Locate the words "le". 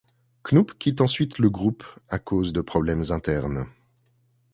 1.37-1.51